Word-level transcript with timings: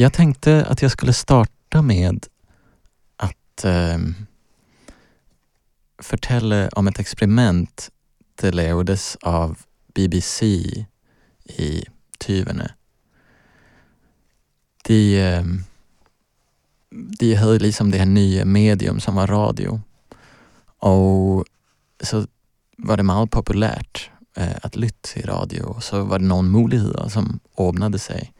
jag 0.00 0.12
tänkte 0.12 0.66
att 0.66 0.82
jag 0.82 0.90
skulle 0.90 1.12
starta 1.12 1.82
med 1.82 2.26
att 3.16 3.64
eh, 3.64 3.98
förtälla 6.02 6.68
om 6.68 6.88
ett 6.88 6.98
experiment 6.98 7.90
det 8.34 8.50
leddes 8.50 9.16
av 9.16 9.58
BBC 9.94 10.46
i 11.44 11.84
Tyvene. 12.18 12.74
De, 14.84 15.20
eh, 15.20 15.44
de 17.18 17.34
hade 17.34 17.58
liksom 17.58 17.90
det 17.90 17.98
här 17.98 18.06
nya 18.06 18.44
medium 18.44 19.00
som 19.00 19.14
var 19.14 19.26
radio. 19.26 19.80
Och 20.78 21.44
så 22.02 22.26
var 22.76 22.96
det 22.96 23.02
mycket 23.02 23.30
populärt 23.30 24.10
eh, 24.36 24.56
att 24.62 24.76
lyssna 24.76 25.22
i 25.22 25.26
radio 25.26 25.62
och 25.62 25.84
så 25.84 26.04
var 26.04 26.18
det 26.18 26.24
någon 26.24 26.50
möjlighet 26.50 27.12
som 27.12 27.40
öppnade 27.58 27.98
sig 27.98 28.32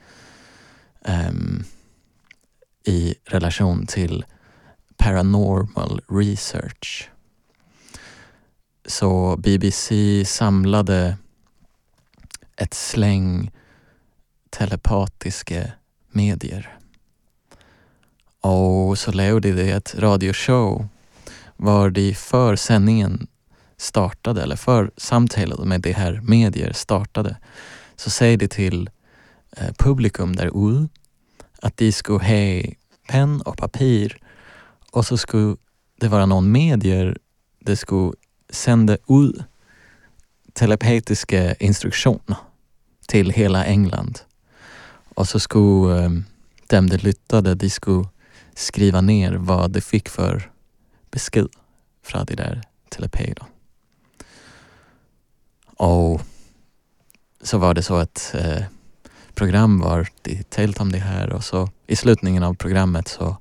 um, 1.04 1.64
i 2.84 3.14
relation 3.24 3.86
till 3.86 4.24
paranormal 4.96 6.00
research. 6.08 7.10
Så 8.86 9.36
BBC 9.36 10.24
samlade 10.24 11.16
ett 12.56 12.74
släng 12.74 13.50
telepatiska 14.50 15.72
medier. 16.12 16.78
Och 18.40 18.98
så 18.98 19.12
ledde 19.12 19.52
det 19.52 19.70
ett 19.70 19.94
radioshow 19.94 20.88
var 21.56 21.90
de 21.90 22.14
för 22.14 22.56
sändningen 22.56 23.26
startade, 23.76 24.42
eller 24.42 24.56
för 24.56 24.90
samtalet 24.96 25.58
med 25.58 25.80
de 25.80 25.92
här 25.92 26.20
medier 26.22 26.72
startade, 26.72 27.36
så 27.96 28.10
säger 28.10 28.36
de 28.36 28.48
till 28.48 28.90
eh, 29.56 29.72
publikum 29.78 30.36
där 30.36 30.46
ute 30.46 30.88
att 31.62 31.76
de 31.76 31.92
skulle 31.92 32.24
ha 32.24 32.62
penn 33.08 33.40
och 33.40 33.56
papper 33.56 34.16
och 34.92 35.06
så 35.06 35.16
skulle 35.16 35.56
det 36.00 36.08
vara 36.08 36.26
någon 36.26 36.52
medier 36.52 37.18
det 37.60 37.76
skulle 37.76 38.12
sända 38.50 38.96
ut 39.08 39.36
telepatiska 40.52 41.54
instruktioner 41.54 42.36
till 43.06 43.30
hela 43.30 43.64
England. 43.64 44.20
Och 45.14 45.28
så 45.28 45.40
skulle 45.40 46.22
de 46.66 46.76
som 46.76 46.86
det 46.86 47.02
lyttade, 47.02 47.54
de 47.54 47.70
skulle 47.70 48.08
skriva 48.54 49.00
ner 49.00 49.32
vad 49.32 49.70
de 49.70 49.80
fick 49.80 50.08
för 50.08 50.50
besked 51.10 51.48
från 52.02 52.26
de 52.26 52.34
där 52.34 52.62
telepaterna. 52.88 53.46
Och 55.76 56.20
så 57.42 57.58
var 57.58 57.74
det 57.74 57.82
så 57.82 57.94
att 57.94 58.34
eh, 58.34 58.56
øh, 58.56 58.62
program 59.34 59.80
var 59.80 60.08
det 60.22 60.50
talat 60.50 60.80
om 60.80 60.92
det 60.92 60.98
här 60.98 61.32
och 61.32 61.44
så 61.44 61.70
i 61.86 61.96
slutningen 61.96 62.42
av 62.42 62.54
programmet 62.54 63.08
så, 63.08 63.36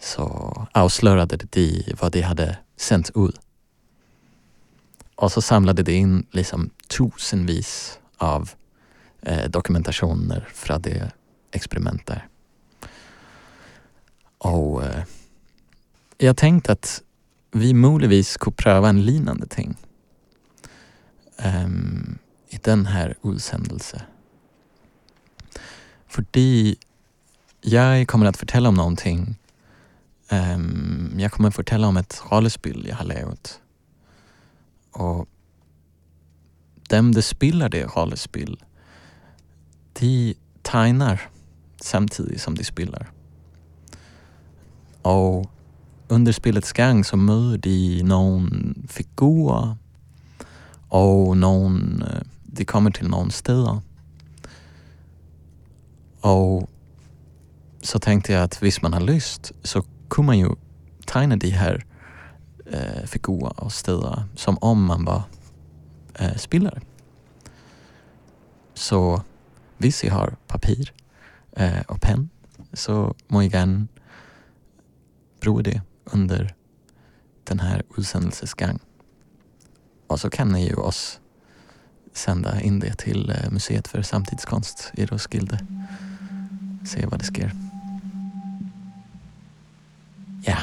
så 0.00 0.66
avslöjade 0.72 1.36
de 1.36 1.94
vad 2.00 2.12
de 2.12 2.20
hade 2.20 2.58
sänt 2.76 3.10
ut. 3.14 3.40
Och 5.14 5.32
så 5.32 5.42
samlade 5.42 5.82
de 5.82 5.92
in 5.92 6.26
liksom 6.30 6.70
tusenvis 6.88 7.98
av 8.16 8.50
eh, 9.22 9.50
dokumentationer 9.50 10.48
från 10.54 10.82
det 10.82 11.10
experimentet. 11.52 12.18
Och 14.38 14.84
eh, 14.84 15.04
jag 16.18 16.36
tänkte 16.36 16.72
att 16.72 17.02
vi 17.52 17.74
möjligtvis 17.74 18.28
skulle 18.28 18.56
pröva 18.56 18.88
en 18.88 19.04
liknande 19.04 19.46
ting 19.46 19.76
um, 21.44 22.18
i 22.48 22.58
den 22.62 22.86
här 22.86 23.14
utsändelsen. 23.24 24.00
För 26.08 26.24
jag 27.60 28.08
kommer 28.08 28.26
att 28.26 28.40
berätta 28.40 28.68
om 28.68 28.74
någonting. 28.74 29.36
Um, 30.30 31.14
jag 31.18 31.32
kommer 31.32 31.48
att 31.48 31.56
berätta 31.56 31.86
om 31.86 31.96
ett 31.96 32.22
rollspel 32.30 32.86
jag 32.88 32.96
har 32.96 33.04
lärt. 33.04 33.50
Och 34.92 35.28
dem 36.88 37.12
som 37.12 37.22
spelar 37.22 37.68
det 37.68 37.84
rollspel, 37.84 38.64
de 39.92 40.34
tegner 40.62 41.20
samtidigt 41.80 42.40
som 42.40 42.54
de 42.54 42.64
spelar. 42.64 43.10
Och 45.02 45.50
under 46.08 46.32
spelets 46.32 46.72
gång 46.72 47.04
så 47.04 47.16
möter 47.16 47.58
de 47.58 48.02
någon 48.02 48.74
figurer 48.88 49.76
och 50.88 51.28
øh, 51.28 51.36
någon, 51.36 52.04
de 52.44 52.64
kommer 52.64 52.90
till 52.90 53.08
någon 53.08 53.30
steder. 53.30 53.80
Och 56.26 56.70
så 57.82 57.98
tänkte 57.98 58.32
jag 58.32 58.42
att 58.42 58.62
visst 58.62 58.82
man 58.82 58.92
har 58.92 59.00
lust 59.00 59.52
så 59.62 59.82
kunde 60.08 60.26
man 60.26 60.38
ju 60.38 60.50
tegna 61.06 61.36
de 61.36 61.50
här 61.50 61.86
eh, 62.70 63.06
figurer 63.06 63.60
och 63.60 63.72
städer 63.72 64.24
som 64.34 64.58
om 64.60 64.84
man 64.84 65.04
var 65.04 65.22
eh, 66.14 66.36
spelare. 66.36 66.80
Så 68.74 69.22
visst 69.76 70.04
jag 70.04 70.14
har 70.14 70.36
papper 70.46 70.92
eh, 71.52 71.80
och 71.88 72.00
penn 72.00 72.28
så 72.72 73.14
må 73.28 73.42
jag 73.42 73.52
gärna 73.52 73.86
prova 75.40 75.62
det 75.62 75.82
under 76.04 76.54
den 77.44 77.60
här 77.60 77.82
utsändelsens 77.96 78.54
gång. 78.54 78.78
Och 80.06 80.20
så 80.20 80.30
kan 80.30 80.48
ni 80.48 80.68
ju 80.68 80.74
oss 80.74 81.20
sända 82.12 82.60
in 82.60 82.80
det 82.80 82.94
till 82.98 83.30
eh, 83.30 83.50
Museet 83.50 83.88
för 83.88 84.02
samtidskonst 84.02 84.90
i 84.94 85.06
Roskilde. 85.06 85.58
Se 86.86 87.06
vad 87.06 87.18
det 87.18 87.24
sker. 87.24 87.52
Ja. 90.44 90.56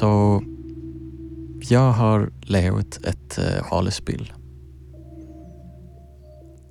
Så 0.00 0.42
jag 1.60 1.92
har 1.92 2.32
levt 2.42 2.96
ett 3.04 3.38
eh, 3.38 3.44
uh, 3.44 3.62
halespill 3.70 4.32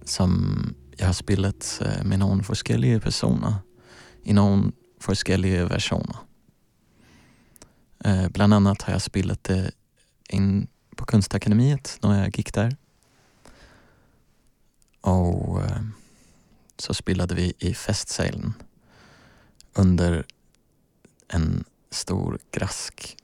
som 0.06 0.60
jag 0.98 1.06
har 1.06 1.14
spelat 1.14 1.82
eh, 1.86 2.04
med 2.04 2.20
någon 2.20 2.44
olika 2.44 3.00
personer 3.00 3.54
i 4.24 4.34
någon 4.34 4.72
olika 5.00 5.66
versioner. 5.66 6.16
Uh, 8.08 8.30
bland 8.30 8.54
annat 8.54 8.82
har 8.82 8.94
jag 8.94 9.02
spelat 9.02 9.44
det 9.44 9.72
in 10.30 10.68
på 10.96 11.06
Kunstakademiet 11.06 11.98
när 12.02 12.24
jag 12.24 12.38
gick 12.38 12.54
där. 12.54 12.76
Och 15.02 15.58
uh, 15.58 15.82
så 16.78 16.94
spelade 16.94 17.36
vi 17.36 17.54
i 17.60 17.74
festsalen 17.74 18.54
under 19.74 20.26
en 21.28 21.64
stor 21.92 22.40
grask 22.52 23.18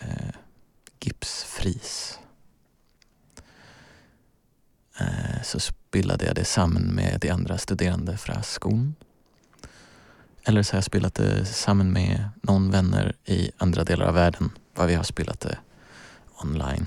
eh, 0.00 0.34
gipsfris. 1.00 2.18
Eh, 5.00 5.42
så 5.42 5.60
spillade 5.60 6.26
jag 6.26 6.34
det 6.34 6.44
samman 6.44 6.82
med 6.82 7.18
de 7.20 7.30
andra 7.30 7.58
studerande 7.58 8.16
från 8.16 8.42
skon. 8.42 8.94
Eller 10.44 10.62
så 10.62 10.72
har 10.72 10.76
jag 10.76 10.84
spelat 10.84 11.14
det 11.14 11.44
samman 11.44 11.92
med 11.92 12.28
någon 12.42 12.70
vänner 12.70 13.16
i 13.24 13.50
andra 13.56 13.84
delar 13.84 14.06
av 14.06 14.14
världen 14.14 14.50
vad 14.74 14.88
vi 14.88 14.94
har 14.94 15.04
spelat 15.04 15.40
det 15.40 15.58
online 16.44 16.86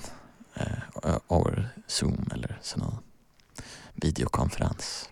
eh, 0.54 1.16
or 1.28 1.68
Zoom 1.86 2.30
eller 2.34 2.58
sån 2.62 2.98
videokonferens. 3.94 5.08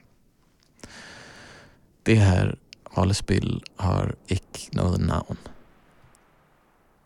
Det 2.02 2.14
här 2.14 2.58
Alespil 2.94 3.64
har 3.76 4.14
icke 4.26 4.76
något 4.76 5.00
namn. 5.00 5.36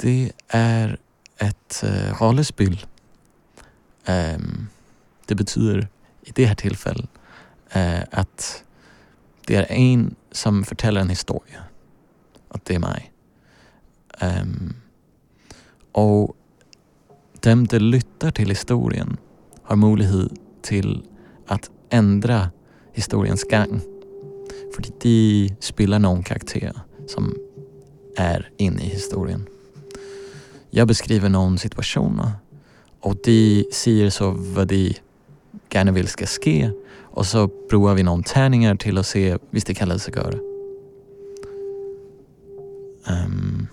Det 0.02 0.32
är 0.49 0.96
ett 1.41 1.85
uh, 1.85 1.91
øh, 1.91 2.20
rollspel. 2.20 2.87
Um, 4.08 4.69
det 5.29 5.37
betyder 5.37 5.87
i 6.23 6.31
det 6.31 6.46
här 6.46 6.55
tillfället 6.55 7.08
uh, 7.76 7.82
øh, 7.82 8.02
att 8.12 8.64
det 9.49 9.56
är 9.56 9.67
en 9.70 10.17
som 10.32 10.62
berättar 10.62 11.00
en 11.00 11.11
historia. 11.11 11.64
Och 12.49 12.61
det 12.67 12.75
är 12.75 12.79
mig. 12.79 13.12
Um, 14.23 14.75
och 15.93 16.37
dem 17.44 17.67
det 17.67 17.79
lyssnar 17.79 18.31
till 18.31 18.49
historien 18.49 19.17
har 19.62 19.76
möjlighet 19.76 20.32
till 20.62 21.02
att 21.47 21.70
ändra 21.90 22.50
historiens 22.93 23.44
gång. 23.44 23.81
För 24.75 24.82
de 25.02 25.56
spelar 25.61 25.99
någon 25.99 26.23
karaktär 26.23 26.73
som 27.06 27.35
är 28.17 28.50
inne 28.56 28.82
i 28.82 28.88
historien. 28.88 29.47
Jag 30.76 30.88
beskriver 30.88 31.29
någon 31.29 31.59
situation 31.59 32.23
och 33.00 33.17
de 33.25 33.65
säger 33.73 34.11
så 34.11 34.31
vad 34.31 34.69
de 34.69 34.94
gärna 35.71 35.93
vill 35.93 36.09
ska 36.09 36.26
ske 36.26 36.71
och 36.97 37.26
så 37.26 37.49
provar 37.49 37.94
vi 37.94 38.03
någon 38.03 38.23
tärningar 38.23 38.75
till 38.76 38.99
att 38.99 39.06
se 39.06 39.38
visst 39.50 39.67
det 39.67 39.75
kan 39.75 39.88
låta 39.88 39.99
sig 39.99 40.15
göra. 40.17 40.38
Um, 43.09 43.67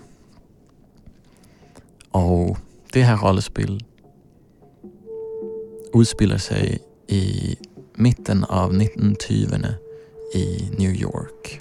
och 2.10 2.58
det 2.92 3.02
här 3.02 3.16
rollspel 3.16 3.84
utspelar 5.94 6.38
sig 6.38 6.78
i 7.06 7.56
mitten 7.94 8.44
av 8.44 8.72
1920-talet 8.72 9.76
i 10.34 10.70
New 10.78 10.94
York. 10.94 11.60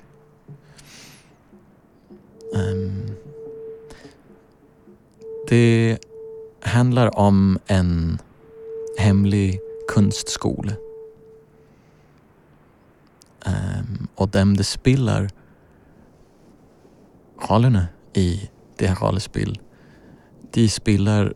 Um, 2.54 3.12
det 5.52 5.98
handlar 6.62 7.20
om 7.20 7.60
en 7.68 8.20
hemlig 8.98 9.60
konstskola. 9.94 10.72
Um, 13.46 13.54
ehm, 13.54 14.08
och 14.16 14.30
dem 14.30 14.58
det 14.58 14.64
spelar 14.64 15.30
rollerna 17.50 17.88
i 18.14 18.50
det 18.78 18.88
här 18.88 18.96
rollspel, 18.96 19.60
de 20.52 20.70
spelar 20.70 21.34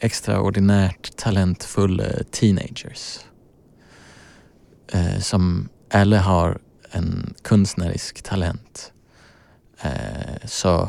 extraordinärt 0.00 1.16
talentfulla 1.16 2.04
teenagers. 2.30 3.18
Uh, 4.94 5.18
som 5.20 5.68
alla 5.90 6.20
har 6.20 6.58
en 6.90 7.34
konstnärlig 7.42 8.00
talent. 8.24 8.92
Uh, 9.84 10.46
så 10.46 10.88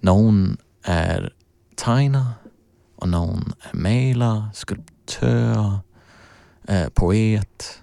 någon 0.00 0.56
är 0.82 1.32
tegner 1.76 2.26
och 2.96 3.08
någon 3.08 3.52
är 3.60 3.76
målare, 3.76 4.50
skulptör, 4.54 5.78
eh, 6.68 6.88
poet 6.88 7.82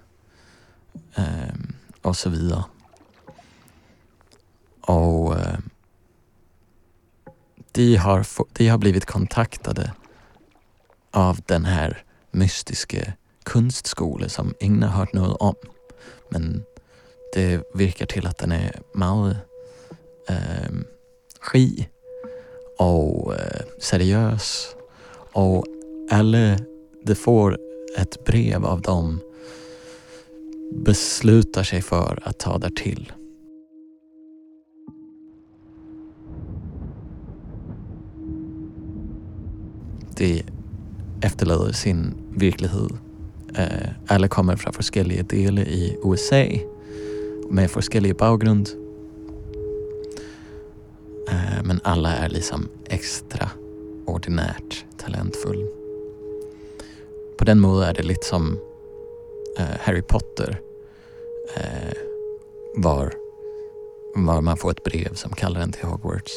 eh, 1.14 1.54
och 2.02 2.16
så 2.16 2.30
vidare. 2.30 2.64
Och 4.80 5.38
eh, 5.38 5.58
de, 7.72 7.96
har, 7.96 8.26
de 8.52 8.68
har 8.68 8.78
blivit 8.78 9.06
kontaktade 9.06 9.92
av 11.10 11.40
den 11.46 11.64
här 11.64 12.04
mystiska 12.30 13.12
konstskolan 13.44 14.28
som 14.28 14.54
ingen 14.60 14.82
har 14.82 14.98
hört 14.98 15.12
något 15.12 15.40
om. 15.40 15.54
Men 16.30 16.64
det 17.34 17.62
verkar 17.74 18.06
till 18.06 18.26
att 18.26 18.38
den 18.38 18.52
är 18.52 18.80
mycket 18.94 19.42
eh, 20.28 20.72
ski 21.40 21.88
och 22.82 23.34
eh, 23.34 23.60
seriös. 23.78 24.76
Och 25.32 25.64
alla 26.10 26.56
de 27.04 27.14
får 27.14 27.58
ett 27.98 28.24
brev 28.24 28.64
av 28.64 28.80
dem 28.80 29.20
beslutar 30.72 31.62
sig 31.62 31.82
för 31.82 32.18
att 32.22 32.38
ta 32.38 32.58
där 32.58 32.70
till. 32.70 33.12
De 40.16 40.42
efterlader 41.22 41.72
sin 41.72 42.14
verklighet. 42.36 42.92
Alla 44.06 44.26
eh, 44.26 44.28
kommer 44.28 44.56
från 44.56 44.72
olika 44.72 45.22
delar 45.22 45.62
i 45.62 45.98
USA 46.04 46.46
med 47.50 47.70
olika 47.70 48.14
bakgrund 48.14 48.81
Eh, 51.28 51.62
men 51.64 51.80
alla 51.84 52.12
är 52.12 52.28
liksom 52.28 52.68
extraordinärt 52.84 54.84
talentfull. 54.98 55.66
På 57.38 57.44
den 57.44 57.60
måten 57.60 57.88
är 57.88 57.94
det 57.94 58.02
lite 58.02 58.26
som 58.26 58.58
eh, 59.58 59.80
Harry 59.80 60.02
Potter 60.02 60.60
eh, 61.56 61.96
var, 62.76 63.14
var 64.14 64.40
man 64.40 64.56
får 64.56 64.70
ett 64.70 64.84
brev 64.84 65.14
som 65.14 65.32
kallar 65.32 65.60
en 65.60 65.72
till 65.72 65.84
Hogwarts. 65.84 66.32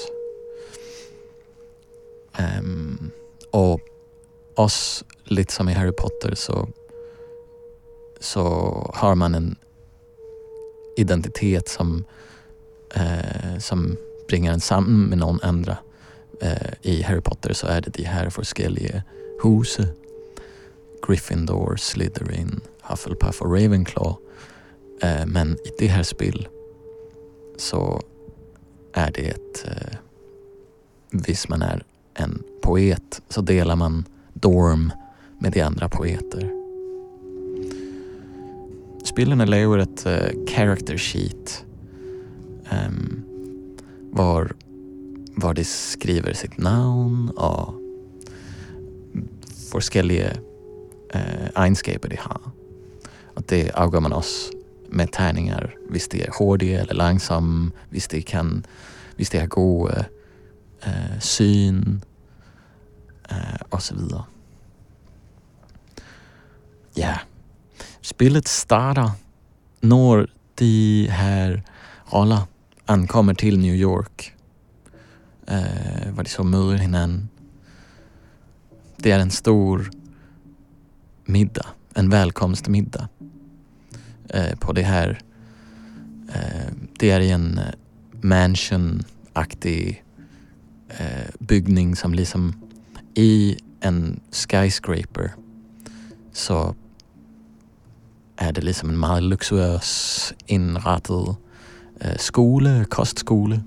Ehm, 2.37 3.11
och 3.51 3.81
oss, 4.55 5.03
lite 5.23 5.53
som 5.53 5.69
i 5.69 5.73
Harry 5.73 5.91
Potter, 5.91 6.35
så, 6.35 6.67
så 8.19 8.43
har 8.95 9.15
man 9.15 9.35
en 9.35 9.55
identitet 10.95 11.69
som, 11.69 12.05
eh, 12.95 13.59
som 13.59 13.97
bringar 14.27 14.51
den 14.51 14.59
samman 14.59 14.95
mm, 14.95 15.09
med 15.09 15.17
någon 15.17 15.39
andra. 15.41 15.77
Eh, 16.41 16.73
I 16.81 17.01
Harry 17.01 17.21
Potter 17.21 17.53
så 17.53 17.67
är 17.67 17.81
det 17.81 17.89
de 17.89 18.03
här 18.03 18.31
olika 18.39 19.03
husen. 19.43 19.87
Gryffindor, 21.07 21.75
Slytherin, 21.75 22.61
Hufflepuff 22.81 23.41
och 23.41 23.51
Ravenclaw. 23.51 24.15
Eh, 25.01 25.25
men 25.25 25.53
i 25.53 25.71
det 25.79 25.87
här 25.87 26.03
spelet 26.03 26.47
så 27.57 28.01
är 28.93 29.11
det 29.11 29.29
ett... 29.29 29.65
Eh, 29.67 29.97
visst 31.11 31.49
man 31.49 31.61
är 31.61 31.83
en 32.13 32.43
poet 32.61 33.21
så 33.29 33.41
delar 33.41 33.75
man 33.75 34.05
dorm 34.33 34.91
med 35.39 35.51
de 35.51 35.61
andra 35.61 35.89
poeter. 35.89 36.51
Spelen 39.03 39.41
är 39.41 39.45
ett 39.77 40.05
eh, 40.05 40.45
character 40.47 40.97
sheet 40.97 41.65
um, 42.87 43.24
var, 44.15 44.53
var 45.35 45.53
de 45.53 45.63
skriver 45.63 46.33
sitt 46.33 46.57
namn 46.57 47.29
och 47.29 47.73
olika 49.73 50.31
eh, 51.13 51.49
egenskaper 51.55 52.09
de 52.09 52.17
har. 52.17 52.41
Och 53.35 53.43
det 53.47 53.71
avgör 53.71 53.99
man 53.99 54.13
oss 54.13 54.51
med 54.89 55.11
tärningar. 55.11 55.75
Visst 55.89 56.11
de 56.11 56.23
är 56.23 56.31
hårda 56.31 56.65
eller 56.65 56.93
långsam, 56.93 57.71
visst 57.89 58.11
de, 58.11 58.21
kan, 58.21 58.65
visst 59.15 59.31
de 59.31 59.39
har 59.39 59.47
god 59.47 59.91
eh, 60.81 61.19
syn 61.19 62.01
eh, 63.29 63.61
och 63.69 63.83
så 63.83 63.95
vidare. 63.95 64.23
Ja, 66.93 67.05
yeah. 67.07 67.19
spelet 68.01 68.47
startar 68.47 69.11
när 69.81 70.29
de 70.55 71.07
här 71.11 71.63
rollerna 72.05 72.47
ankommer 72.85 73.33
till 73.33 73.59
New 73.59 73.75
York. 73.75 74.33
Eh, 75.47 76.11
var 76.11 76.23
det 76.23 76.29
så 76.29 76.43
möter. 76.43 77.27
Det 78.97 79.11
är 79.11 79.19
en 79.19 79.31
stor 79.31 79.91
middag, 81.25 81.65
en 81.93 82.09
välkomstmiddag 82.09 83.09
eh, 84.29 84.55
på 84.59 84.73
det 84.73 84.83
här. 84.83 85.19
Eh, 86.33 86.73
det 86.99 87.09
är 87.09 87.19
i 87.19 87.31
en 87.31 87.57
eh, 87.57 87.73
mansion-aktig 88.21 90.03
eh, 90.89 91.29
byggning 91.39 91.95
som 91.95 92.13
liksom 92.13 92.53
i 93.13 93.57
en 93.79 94.19
skyscraper 94.31 95.33
så 96.33 96.75
är 98.35 98.51
det 98.51 98.61
liksom 98.61 98.89
en 98.89 98.99
mycket 98.99 99.23
luxuös 99.23 100.33
inrättad 100.45 101.27
eh, 101.27 101.35
Eh, 101.99 102.17
skole, 102.17 102.85
kostskole. 102.89 103.61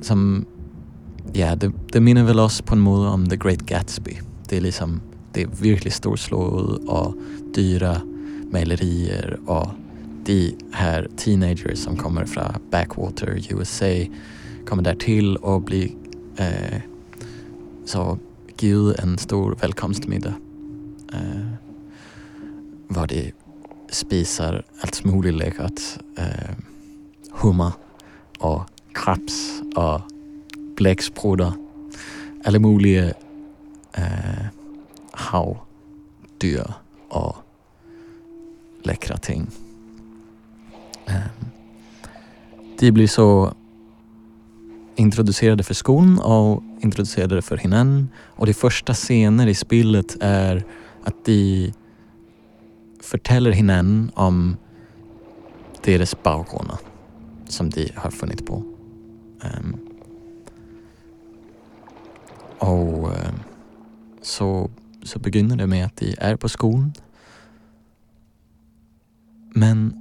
Som, 0.00 0.44
ja, 1.32 1.56
det, 1.56 1.72
det 1.92 2.00
minner 2.00 2.24
väl 2.24 2.40
oss 2.40 2.62
på 2.62 2.74
en 2.74 2.80
måde 2.80 3.08
om 3.08 3.28
The 3.28 3.36
Great 3.36 3.60
Gatsby. 3.60 4.18
Det 4.48 4.56
är 4.56 4.60
liksom 4.60 5.00
det 5.32 5.42
är 5.42 5.46
verkligen 5.46 5.92
storslået 5.92 6.88
och 6.88 7.14
dyra 7.54 8.00
malerier 8.50 9.38
och 9.46 9.68
de 10.24 10.56
här 10.72 11.08
teenagers 11.16 11.78
som 11.78 11.96
kommer 11.96 12.24
från 12.24 12.44
Backwater, 12.70 13.40
USA 13.50 14.06
kommer 14.66 14.82
där 14.82 14.94
till 14.94 15.36
och 15.36 15.62
blir 15.62 15.90
eh, 16.36 16.80
så 17.84 18.18
givet 18.60 18.98
en 18.98 19.18
stor 19.18 19.56
välkomstmiddag. 19.60 20.34
Eh, 21.12 21.46
var 22.88 23.06
det 23.06 23.32
spisar 23.94 24.62
allt 24.80 25.04
möjligt 25.04 25.34
läckert. 25.34 25.80
Eh, 26.18 26.54
hummer 27.32 27.72
och 28.38 28.62
kraps 28.94 29.62
och 29.76 30.00
bläckspruttar. 30.76 31.52
Alla 32.44 32.58
möjliga 32.58 33.12
eh, 33.92 34.46
havdyr 35.12 36.72
och 37.08 37.36
läckra 38.82 39.16
ting. 39.16 39.46
Eh, 41.06 41.14
de 42.78 42.92
blir 42.92 43.06
så 43.06 43.54
introducerade 44.96 45.62
för 45.62 45.74
skolan 45.74 46.18
och 46.18 46.62
introducerade 46.80 47.42
för 47.42 47.56
hinanden. 47.56 48.08
Och 48.24 48.46
de 48.46 48.54
första 48.54 48.94
scener 48.94 49.46
i 49.46 49.54
spelet 49.54 50.16
är 50.20 50.64
att 51.04 51.24
de 51.24 51.72
fortæller 53.04 53.52
hinanden 53.52 54.10
om 54.14 54.56
deras 55.84 56.14
bakgrunder 56.14 56.76
som 57.46 57.70
de 57.70 57.90
har 57.96 58.10
funnit 58.10 58.46
på. 58.46 58.64
Um, 59.44 59.76
och 62.58 63.08
um, 63.08 63.40
så, 64.22 64.70
så 65.02 65.18
begynner 65.18 65.56
det 65.56 65.66
med 65.66 65.84
att 65.84 65.96
de 65.96 66.14
är 66.18 66.36
på 66.36 66.48
skolan. 66.48 66.92
Men 69.54 69.94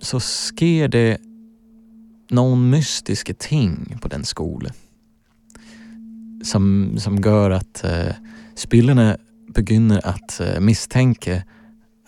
så 0.00 0.20
sker 0.20 0.88
det 0.88 1.18
någon 2.30 2.70
mystiska 2.70 3.34
ting 3.34 3.98
på 4.02 4.08
den 4.08 4.24
skolan 4.24 4.72
som, 6.44 6.94
som 6.98 7.16
gör 7.16 7.50
att 7.50 7.84
eh, 7.84 8.06
uh, 8.06 8.12
spelarna 8.54 9.16
begynner 9.56 9.96
eh, 9.96 10.02
eh, 10.04 10.14
att 10.14 10.62
misstänka 10.62 11.42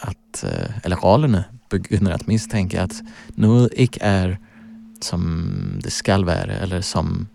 att, 0.00 0.44
eller 0.82 0.96
rollerna 0.96 1.44
begynner 1.70 2.10
att 2.10 2.26
misstänka 2.26 2.82
att 2.82 3.02
något 3.28 3.72
inte 3.72 3.98
är 4.02 4.38
som 5.00 5.80
det 5.82 5.90
ska 5.90 6.18
vara 6.18 6.52
eller 6.52 6.80
som 6.80 7.26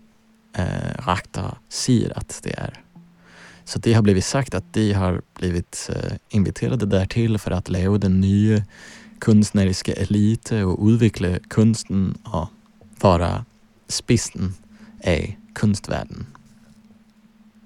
eh, 0.56 1.06
Rakta 1.06 1.56
säger 1.68 2.18
att 2.18 2.40
det 2.42 2.58
är. 2.58 2.80
Så 3.64 3.78
det 3.78 3.92
har 3.92 4.02
blivit 4.02 4.24
sagt 4.24 4.54
att 4.54 4.72
de 4.72 4.92
har 4.92 5.22
blivit 5.38 5.90
eh, 5.92 6.12
inviterade 6.28 6.86
därtill 6.86 7.38
för 7.38 7.50
att 7.50 7.68
leva 7.68 7.98
den 7.98 8.20
nya 8.20 8.62
konstnärliga 9.18 9.94
eliten 9.96 10.64
och 10.64 10.88
utveckla 10.88 11.38
konsten 11.48 12.18
och 12.24 12.48
vara 13.00 13.44
spisten 13.88 14.54
i 15.04 15.36
konstvärlden. 15.54 16.26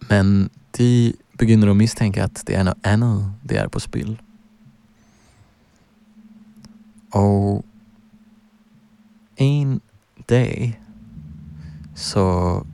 Men 0.09 0.51
de 0.71 1.15
begynner 1.39 1.69
att 1.69 1.77
misstänka 1.77 2.25
att 2.25 2.47
det 2.47 2.55
är 2.55 2.65
något 2.65 2.87
annat 2.87 3.33
det 3.43 3.57
är 3.57 3.69
på 3.69 3.81
spill. 3.81 4.23
Och 7.11 7.65
en 9.37 9.81
dag 10.27 10.81
så 11.95 12.67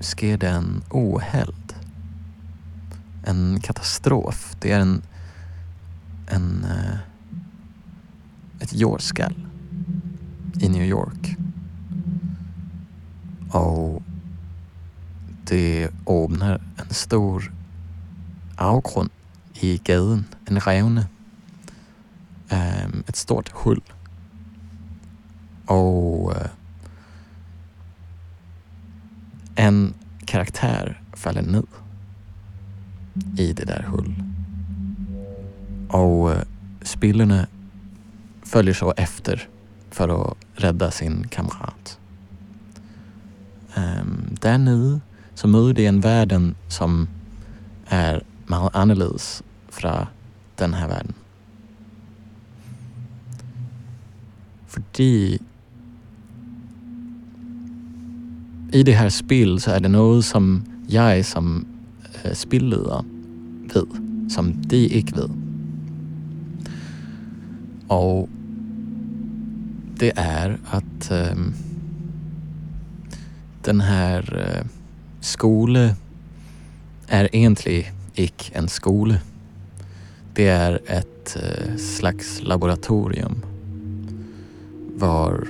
sker 0.00 0.38
det 0.38 0.48
en 0.48 0.82
ohälld. 0.90 1.74
En 3.24 3.60
katastrof. 3.60 4.56
Det 4.60 4.72
är 4.72 4.80
en, 4.80 5.02
en 6.26 6.64
eh, 6.64 6.98
ett 8.60 8.72
jordskall 8.72 9.34
i 10.60 10.68
New 10.68 10.82
York. 10.84 11.36
Och 13.50 14.02
det 15.44 15.88
öppnar 16.06 16.60
en 16.76 16.94
stor 16.94 17.55
avgrund 18.58 19.10
i 19.54 19.80
gaden, 19.84 20.26
en 20.50 20.66
revne. 20.66 21.08
Øh, 22.52 22.84
um, 22.84 23.04
ett 23.08 23.16
stort 23.16 23.50
hul. 23.54 23.82
Och 25.66 26.34
øh, 26.36 26.48
en 29.56 29.94
karaktär 30.26 31.00
faller 31.14 31.42
ner 31.42 31.62
i 33.38 33.52
det 33.52 33.66
där 33.66 33.82
hålet. 33.82 34.14
Och 35.88 36.30
øh, 36.30 36.42
spillerne 36.82 37.34
spelarna 37.34 37.46
följer 38.44 38.74
så 38.74 38.92
efter 38.96 39.48
för 39.90 40.08
att 40.08 40.36
rädda 40.54 40.90
sin 40.90 41.28
kamrat. 41.28 41.98
Um, 43.76 44.36
där 44.42 44.58
nere 44.58 45.00
så 45.34 45.48
möter 45.48 45.72
de 45.72 45.86
en 45.86 46.00
världen 46.00 46.54
som 46.68 47.08
är 47.86 48.22
annorlunda 48.48 49.18
från 49.68 50.06
den 50.56 50.74
här 50.74 50.88
världen. 50.88 51.14
För 54.66 54.82
i 58.72 58.82
det 58.82 58.92
här 58.92 59.10
spelet 59.10 59.62
så 59.62 59.70
är 59.70 59.80
det 59.80 59.88
något 59.88 60.24
som 60.24 60.64
jag 60.88 61.24
som 61.24 61.66
øh, 62.24 62.34
spelledare 62.34 63.04
vet, 63.74 64.32
som 64.32 64.62
de 64.68 64.86
inte 64.86 65.16
vet. 65.16 65.30
Och 67.88 68.28
det 70.00 70.12
är 70.16 70.58
att 70.70 71.10
äh, 71.10 71.30
øh, 71.30 71.36
den 73.64 73.80
här 73.80 74.22
äh, 74.34 74.58
øh, 74.58 74.64
skolan 75.20 75.90
är 77.08 77.28
egentligen 77.32 77.96
gick 78.16 78.52
en 78.54 78.68
skola. 78.68 79.14
Det 80.34 80.48
är 80.48 80.80
ett 80.86 81.36
eh, 81.36 81.76
slags 81.76 82.42
laboratorium 82.42 83.42
var 84.96 85.48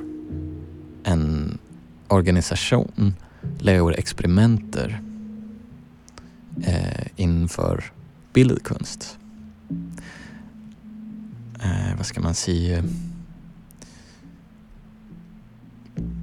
en 1.04 1.58
organisation 2.08 3.14
gör 3.58 3.92
experimenter 3.92 5.00
eh, 6.62 7.06
inför 7.16 7.84
bildkonst. 8.32 9.18
Eh, 11.62 11.96
vad 11.96 12.06
ska 12.06 12.20
man 12.20 12.34
säga? 12.34 12.84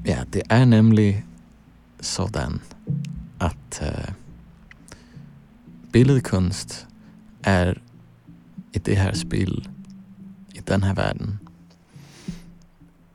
Ja, 0.04 0.18
det 0.30 0.44
är 0.50 0.66
nämligen 0.66 1.22
sådan 2.00 2.60
att 3.38 3.82
eh, 3.82 4.13
bildkonst 5.94 6.88
är 7.42 7.82
ett 8.74 8.86
det 8.86 8.96
här 8.96 9.14
spel, 9.14 9.70
i 10.54 10.60
den 10.66 10.84
här 10.84 10.96
världen, 10.96 11.40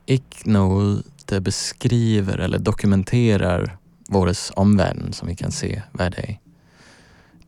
icke 0.05 0.49
något 0.49 1.05
det 1.25 1.41
beskriver 1.41 2.37
eller 2.37 2.59
dokumenterar 2.59 3.77
vår 4.07 4.31
omvärld 4.53 5.15
som 5.15 5.27
vi 5.27 5.35
kan 5.35 5.51
se 5.51 5.81
vad 5.91 6.11
det 6.11 6.21
är. 6.21 6.39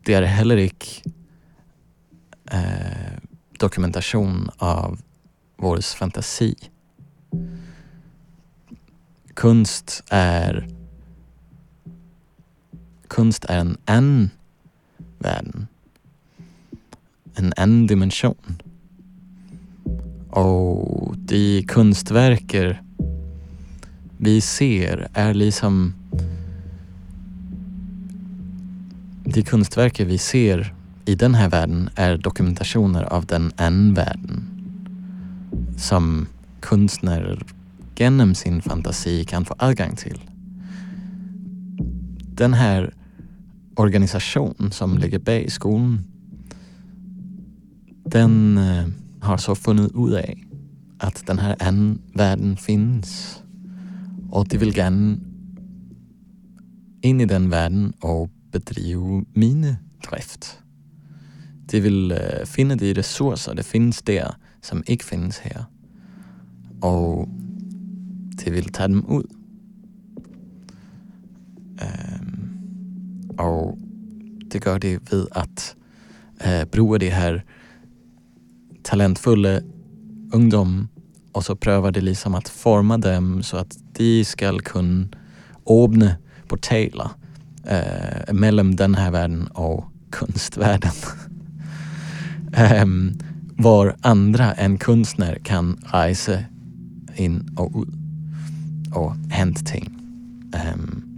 Det 0.04 0.14
är 0.14 0.22
heller 0.22 0.58
icke 0.58 1.10
eh, 2.52 3.18
dokumentation 3.60 4.50
av 4.58 5.02
vår 5.58 5.82
fantasi. 5.98 6.56
Konst 9.34 10.04
är 10.10 10.68
Kunst 13.08 13.46
är 13.46 13.58
en 13.60 13.78
en 13.86 14.30
världen. 15.22 15.68
En 17.36 17.54
en 17.58 17.88
dimension. 17.88 18.62
Och 20.30 21.18
de 21.18 21.63
kunstverker 21.68 22.82
vi 24.18 24.42
ser 24.42 25.08
är 25.13 25.34
liksom 25.34 25.94
de 29.24 29.44
kunstverker 29.44 30.06
vi 30.06 30.18
ser 30.18 30.74
i 31.06 31.16
den 31.16 31.36
här 31.36 31.50
världen 31.50 31.90
är 31.96 32.18
dokumentationer 32.18 33.04
av 33.04 33.25
den 33.25 33.51
en 33.58 33.94
världen 33.94 34.48
som 35.78 36.28
konstnärer 36.60 37.44
genom 37.96 38.36
sin 38.36 38.62
fantasi 38.62 39.25
kan 39.25 39.46
få 39.46 39.56
adgång 39.58 39.96
till. 39.96 40.20
Den 42.36 42.54
här 42.54 42.94
organisation 43.82 44.72
som 44.72 44.98
ligger 44.98 45.20
bak 45.20 45.52
skolan 45.52 46.04
den 48.06 48.58
eh, 48.58 48.88
har 49.22 49.38
så 49.38 49.56
funnit 49.56 49.92
ut 49.92 49.96
av 49.96 50.36
att 50.98 51.28
den 51.28 51.40
här 51.40 51.56
en 51.60 52.02
världen 52.14 52.58
finns 52.58 53.42
och 54.32 54.48
de 54.48 54.58
vill 54.58 54.78
gärna 54.78 55.18
in 57.02 57.22
i 57.22 57.26
den 57.26 57.50
världen 57.50 57.94
och 58.00 58.30
bedriva 58.52 59.24
minedrift 59.34 60.60
De 61.72 61.80
vill 61.80 62.12
uh, 62.12 62.46
finna 62.46 62.76
de 62.76 62.94
resurser 62.94 63.54
det 63.54 63.64
finns 63.64 64.02
där 64.02 64.36
som 64.62 64.84
inte 64.88 65.06
finns 65.06 65.40
här. 65.40 65.66
Och 66.82 67.28
de 68.44 68.52
vill 68.52 68.72
ta 68.72 68.88
dem 68.88 69.06
ut. 69.10 69.32
Og 73.42 73.62
och 73.62 73.78
det 74.52 74.66
gör 74.66 74.80
de 74.80 75.00
vid 75.12 75.28
att 75.32 75.76
øh, 76.46 76.66
bruge 76.66 77.00
det 77.00 77.10
här 77.10 77.44
talentfulla 78.84 79.62
ungdom 80.34 80.88
och 81.34 81.46
så 81.46 81.56
prövar 81.56 81.92
de 81.92 82.02
liksom 82.02 82.36
att 82.36 82.50
forma 82.50 82.98
dem 82.98 83.44
så 83.44 83.58
att 83.58 83.78
de 83.98 84.26
ska 84.26 84.60
kunna 84.60 85.08
öppna 85.70 86.16
portaler 86.48 87.10
øh, 87.66 88.30
eh, 88.30 88.34
mellan 88.34 88.76
den 88.76 88.96
här 88.96 89.12
världen 89.12 89.48
och 89.48 89.86
kunstvärlden. 90.12 90.92
um, 92.84 93.20
var 93.58 93.96
andra 94.02 94.54
än 94.54 94.78
konstnär 94.78 95.40
kan 95.44 95.78
resa 95.94 96.38
in 97.16 97.56
och 97.58 97.82
ut 97.82 97.88
och 98.96 99.16
hänt 99.30 99.68
ting. 99.68 99.90
Um, 100.76 101.11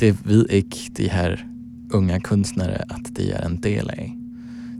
det 0.00 0.12
vet 0.12 0.52
inte 0.52 1.02
de 1.02 1.08
här 1.08 1.46
unga 1.90 2.20
konstnärer 2.20 2.84
att 2.88 3.14
de 3.14 3.32
är 3.32 3.44
en 3.44 3.60
del 3.60 3.90
av. 3.90 3.96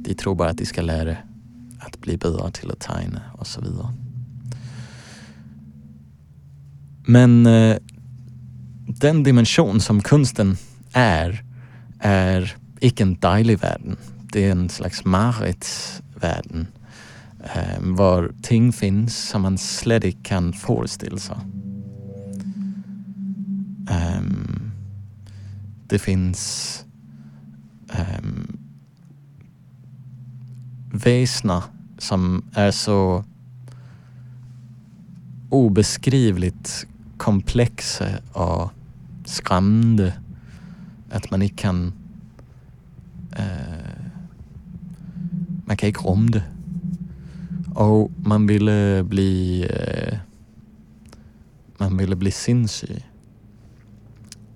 De 0.02 0.14
tror 0.14 0.34
bara 0.34 0.48
att 0.48 0.58
de 0.58 0.66
ska 0.66 0.82
lära 0.82 1.16
att 1.78 2.00
bli 2.00 2.16
bättre 2.16 2.50
till 2.50 2.70
att 2.70 2.80
tegna 2.80 3.20
och 3.32 3.46
så 3.46 3.60
vidare. 3.60 3.94
Men 7.06 7.46
eh, 7.46 7.76
den 8.86 9.22
dimension 9.22 9.80
som 9.80 10.00
konsten 10.00 10.56
är, 10.92 11.44
är 11.98 12.56
inte 12.80 13.02
en 13.02 13.14
dejlig 13.14 13.58
värld. 13.58 13.82
Det 14.32 14.44
är 14.44 14.52
en 14.52 14.68
slags 14.68 15.04
mareridsvärld 15.04 16.66
eh, 17.44 17.80
var 17.80 18.32
ting 18.42 18.72
finns 18.72 19.28
som 19.28 19.42
man 19.42 19.58
slett 19.58 20.04
inte 20.04 20.22
kan 20.22 20.52
föreställa 20.52 21.18
sig. 21.18 21.36
Um, 24.18 24.59
det 25.90 25.98
finns 25.98 26.84
um, 27.88 28.58
väsna 30.92 31.64
som 31.98 32.44
är 32.54 32.70
så 32.70 33.24
obeskrivligt 35.48 36.86
komplexa 37.16 38.08
och 38.32 38.70
skrämmande 39.24 40.14
att 41.10 41.30
man 41.30 41.42
inte 41.42 41.56
kan 41.56 41.92
uh, 43.38 44.10
man 45.64 45.76
kan 45.76 45.86
inte 45.86 46.00
om 46.00 46.30
det. 46.30 46.44
Och 47.74 48.10
man 48.16 48.46
ville 48.46 49.02
bli 49.02 49.64
uh, 49.64 50.18
man 51.78 51.96
ville 51.96 52.16
bli 52.16 52.30
sinnssyg. 52.30 53.06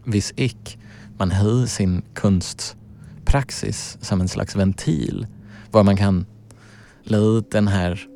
Hvis 0.04 0.30
inte 0.30 0.83
man 1.16 1.30
hade 1.30 1.66
sin 1.66 2.02
konstpraxis 2.14 3.98
som 4.00 4.20
en 4.20 4.28
slags 4.28 4.56
ventil 4.56 5.26
var 5.70 5.84
man 5.84 5.96
kan 5.96 6.26
låta 7.02 7.48
den 7.50 7.68
här, 7.68 8.08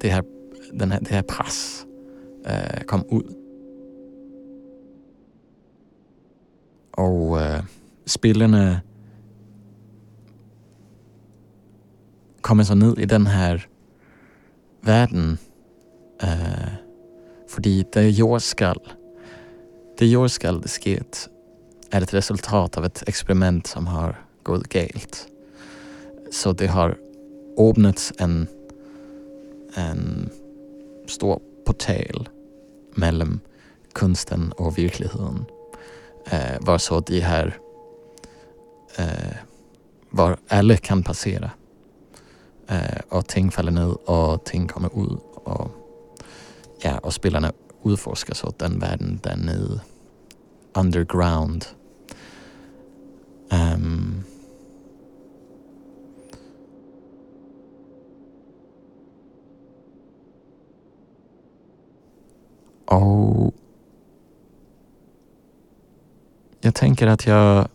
det 0.00 0.08
här, 0.08 0.24
den 0.72 0.92
här, 0.92 1.00
det 1.00 1.14
här 1.14 1.22
press 1.22 1.86
eh, 2.44 2.82
komma 2.86 3.04
ut. 3.10 3.36
Och 6.96 7.40
eh, 7.40 7.64
spelarna 8.04 8.80
kommer 12.40 12.64
så 12.64 12.74
ner 12.74 13.00
i 13.00 13.06
den 13.06 13.26
här 13.26 13.68
världen 14.80 15.38
eh, 16.22 16.72
för 17.48 17.62
det 17.62 18.10
jordskall, 18.10 18.92
det 19.98 20.06
jordskall 20.06 20.60
det 20.60 20.68
sker 20.68 21.04
är 21.90 22.02
ett 22.02 22.14
resultat 22.14 22.76
av 22.78 22.84
ett 22.84 23.02
experiment 23.06 23.66
som 23.66 23.86
har 23.86 24.24
gått 24.42 24.68
galt. 24.68 25.28
Så 26.30 26.52
det 26.52 26.66
har 26.66 26.98
öppnats 27.58 28.12
en, 28.18 28.46
en 29.74 30.30
stor 31.06 31.40
portal 31.66 32.28
mellan 32.94 33.40
konsten 33.92 34.52
och 34.52 34.78
verkligheten. 34.78 35.44
Eh, 36.26 36.60
var 36.60 36.78
så 36.78 37.00
de 37.00 37.20
här 37.20 37.58
eh, 38.96 39.36
var 40.10 40.36
alla 40.48 40.76
kan 40.76 41.02
passera. 41.02 41.50
Eh, 42.66 43.00
och 43.08 43.26
ting 43.26 43.50
faller 43.50 43.72
ner 43.72 44.10
och 44.10 44.44
ting 44.44 44.68
kommer 44.68 44.88
ut. 44.88 45.20
Och, 45.34 45.70
ja, 46.82 46.98
och 46.98 47.14
spelarna 47.14 47.52
utforskar 47.84 48.34
så 48.34 48.52
den 48.56 48.78
världen 48.78 49.20
där 49.22 49.36
nere 49.36 49.80
underground. 50.72 51.66
Um, 53.50 54.24
Och 62.90 63.54
jag 66.60 66.74
tänker 66.74 67.06
att 67.06 67.26
jag 67.26 67.68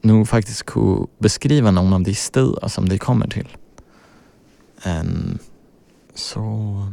nog 0.00 0.28
faktiskt 0.28 0.62
kunde 0.62 1.06
beskriva 1.18 1.70
någon 1.70 1.92
av 1.92 2.02
de 2.02 2.14
städer 2.14 2.68
som 2.68 2.88
de 2.88 2.98
kommer 2.98 3.28
till. 3.28 3.56
Um, 4.86 5.38
så 6.14 6.86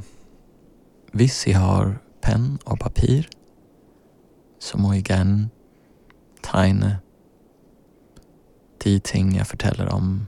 visst 1.11 1.47
jag 1.47 1.59
har 1.59 1.99
penn 2.21 2.57
och 2.63 2.79
papper 2.79 3.29
så 4.59 4.77
må 4.77 4.93
jag 4.95 5.09
gärna 5.09 5.49
tegna 6.41 6.95
de 8.83 8.99
ting 8.99 9.35
jag 9.35 9.47
forteller 9.47 9.93
om 9.93 10.27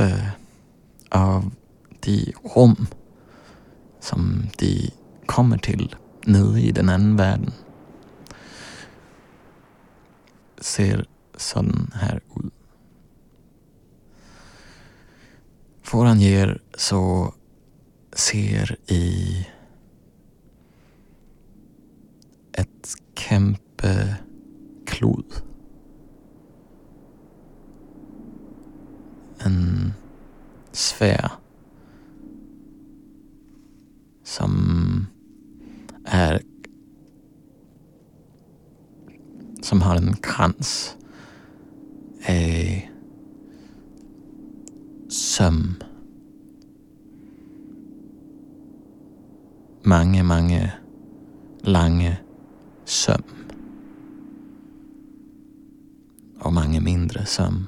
Ett 0.00 0.22
av 1.08 1.50
de 2.00 2.32
rum 2.54 2.86
som 4.00 4.42
de 4.58 4.90
kommer 5.26 5.58
till 5.58 5.94
nere 6.24 6.60
i 6.60 6.72
den 6.72 6.88
andra 6.88 7.24
världen 7.24 7.52
ser 10.60 11.06
sådan 11.36 11.90
här 11.94 12.16
ut. 12.16 12.52
Foran 15.82 16.20
ger 16.20 16.62
så 16.74 17.34
ser 18.12 18.76
i 18.86 19.46
ett 22.52 22.96
kämpe 23.16 24.16
klod. 24.86 25.24
En 29.38 29.92
sfär 30.72 31.30
som 34.24 35.06
är 36.04 36.42
som 39.62 39.82
har 39.82 39.96
en 39.96 40.16
krans 40.16 40.96
av 42.28 42.80
sömn. 45.10 45.82
Mange, 49.82 50.22
mange 50.22 50.72
lange 51.60 52.20
sömn. 52.84 53.40
och 56.42 56.52
många 56.52 56.80
mindre 56.80 57.26
söm. 57.26 57.66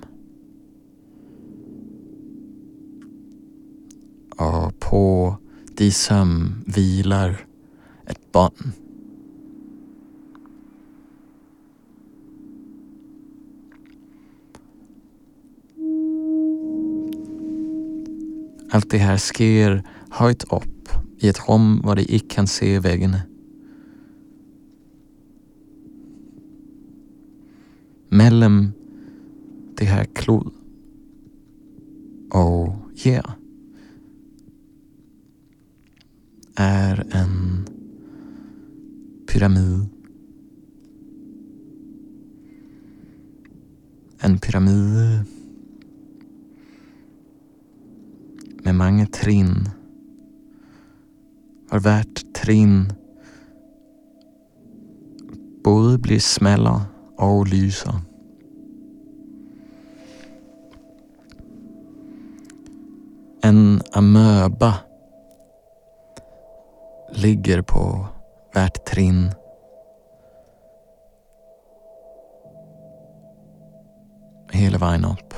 Och 4.36 4.80
på 4.80 5.36
Sömn, 6.02 6.64
vilar 6.66 7.46
ett 8.06 8.32
barn. 8.32 8.72
Allt 18.70 18.90
det 18.90 18.98
här 18.98 19.16
sker 19.16 19.82
höjt 20.10 20.52
upp 20.52 20.88
i 21.18 21.28
ett 21.28 21.48
rum 21.48 21.80
var 21.84 21.96
de 21.96 22.02
inte 22.02 22.34
kan 22.34 22.46
se 22.46 22.78
väggarna. 22.78 23.20
Mellan 28.08 28.72
det 29.76 29.84
här 29.84 30.04
klod 30.04 30.52
och 32.30 32.74
ja 32.94 33.22
är 36.56 37.06
en 37.10 37.66
pyramid. 39.26 39.86
En 44.18 44.38
pyramid 44.38 45.24
med 48.64 48.74
många 48.74 49.06
trinn. 49.06 49.68
Var 51.70 51.80
värt 51.80 52.34
trinn 52.34 52.92
både 55.64 55.98
blir 55.98 56.20
smällare 56.20 56.82
och 57.16 57.48
lyser. 57.48 57.94
En 63.42 63.80
amöba 63.92 64.74
ligger 67.12 67.62
på 67.62 68.07
värt 68.55 68.85
trinn. 68.85 69.31
Hela 74.53 74.79
vägen 74.79 75.05
upp. 75.05 75.35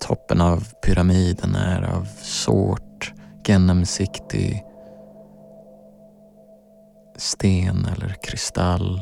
Toppen 0.00 0.40
av 0.40 0.64
pyramiden 0.82 1.54
är 1.54 1.82
av 1.82 2.04
sort, 2.22 3.12
genomsiktig 3.46 4.64
sten 7.16 7.86
eller 7.96 8.14
kristall 8.22 9.00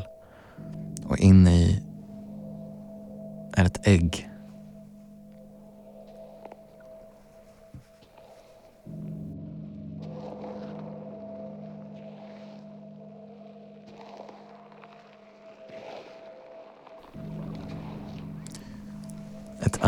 och 1.05 1.19
inne 1.19 1.55
i 1.55 1.83
är 3.57 3.65
ett 3.65 3.87
ägg. 3.87 4.28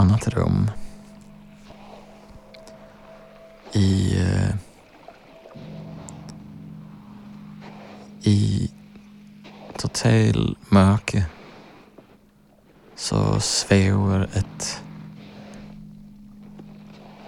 Annat 0.01 0.29
rum 0.29 0.71
i 3.73 4.17
eh, 4.21 4.55
i 8.23 8.71
total 9.77 10.57
mörker 10.69 11.25
så 12.97 13.41
svävar 13.41 14.29
ett 14.35 14.83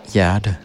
gärde. 0.06 0.56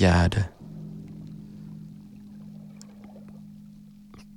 Gärde 0.00 0.48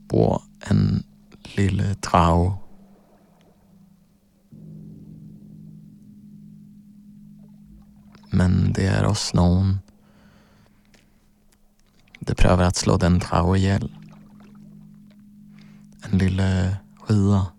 bor 0.07 0.41
en 0.59 1.03
lille 1.55 1.93
drage. 1.93 2.53
Men 8.29 8.73
det 8.73 8.85
är 8.85 9.05
oss 9.05 9.33
någon. 9.33 9.79
Det 12.19 12.35
prövar 12.35 12.63
att 12.63 12.75
slå 12.75 12.97
den 12.97 13.19
drage 13.19 13.57
ihjäl. 13.57 13.91
En 16.03 16.17
lille 16.17 16.77
ridder 17.07 17.52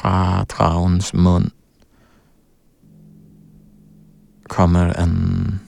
Fra 0.00 0.44
dragens 0.48 1.12
mun 1.12 1.50
kommer 4.42 4.86
en 4.86 5.58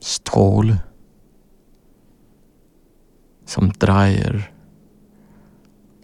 stråle 0.00 0.78
som 3.46 3.70
drejer 3.70 4.52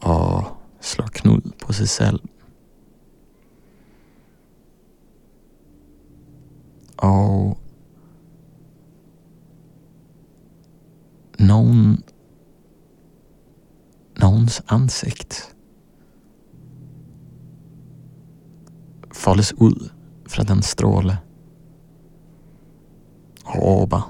och 0.02 0.44
slår 0.80 1.06
knut 1.06 1.58
på 1.58 1.72
sig 1.72 1.86
själv. 1.86 2.20
Och 6.96 7.58
någon, 11.38 12.02
någons 14.14 14.62
ansikte 14.66 15.55
falles 19.26 19.52
ut 19.52 19.92
fra 20.26 20.44
den 20.44 20.62
stråle. 20.62 21.18
Råba. 23.44 24.04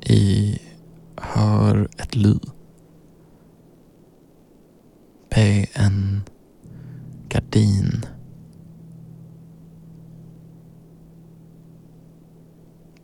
I 0.00 0.58
hör 1.16 1.88
ett 1.98 2.16
lyd. 2.16 2.50
Be 5.30 5.66
en 5.72 6.22
gardin. 7.34 8.06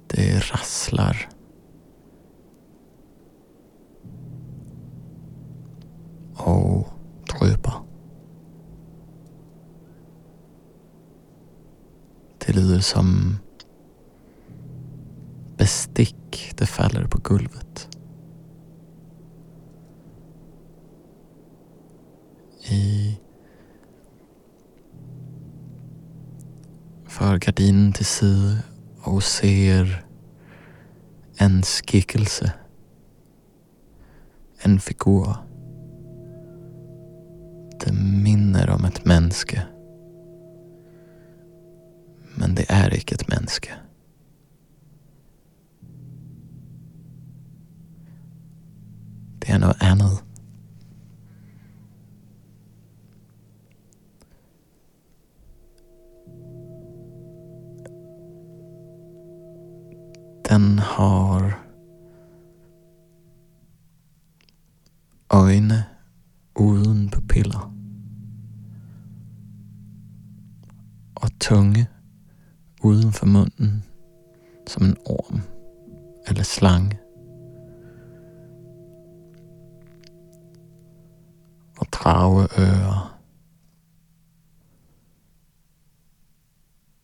Det 0.06 0.52
rasslar. 0.52 1.28
Och 6.34 6.88
dröper. 7.26 7.74
Det 12.38 12.52
lyder 12.52 12.80
som 12.80 13.38
bestick 15.56 16.52
det 16.56 16.66
faller 16.66 17.06
på 17.06 17.18
golvet. 17.18 17.88
I 22.70 23.18
för 27.10 27.38
gardinen 27.38 27.92
till 27.92 28.06
sida 28.06 28.58
och 29.02 29.22
ser 29.22 30.04
en 31.36 31.62
skickelse. 31.62 32.52
En 34.62 34.80
figur. 34.80 35.34
Det 37.80 37.92
minner 37.92 38.70
om 38.70 38.84
ett 38.84 39.04
mänske. 39.04 39.62
Men 42.34 42.54
det 42.54 42.70
är 42.70 42.94
icke 42.94 43.14
ett 43.14 43.28
mänske. 43.28 43.70
Det 49.38 49.52
är 49.52 49.58
något 49.58 49.82
annat. 49.82 50.29
Den 60.50 60.78
har 60.78 61.58
ögon 65.32 65.72
uden 66.58 67.10
pupiller 67.10 67.60
och 71.14 71.38
tunga 71.38 71.86
utanför 72.84 73.26
munnen 73.26 73.82
som 74.66 74.84
en 74.84 74.96
orm 75.04 75.40
eller 76.26 76.42
slang. 76.42 76.98
Och 81.78 81.86
drageörer. 81.90 83.00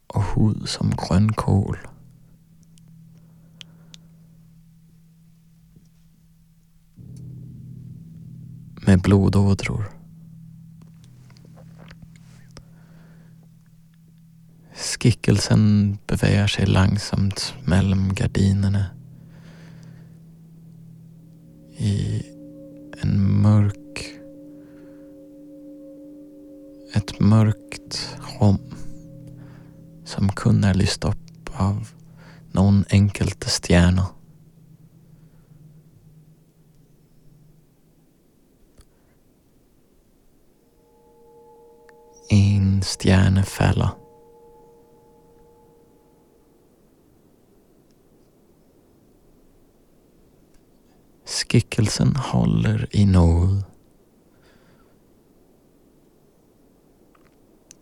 Och 0.06 0.22
hud 0.22 0.68
som 0.68 0.90
grönkål. 0.90 1.78
Blodådror. 9.06 9.84
Skickelsen 14.74 15.98
beväger 16.06 16.46
sig 16.46 16.66
långsamt 16.66 17.54
mellan 17.64 18.14
gardinerna 18.14 18.84
i 21.76 22.22
en 23.02 23.42
mörk 23.42 24.16
ett 26.94 27.20
mörkt 27.20 28.16
rum 28.40 28.58
som 30.04 30.28
kunde 30.28 30.74
lyst 30.74 31.04
upp 31.04 31.50
av 31.52 31.88
någon 32.52 32.84
enkelte 32.88 33.46
stjärna. 33.46 34.06
En 42.86 43.44
Skickelsen 51.24 52.16
håller 52.16 52.88
i 52.90 53.06
nåd. 53.06 53.62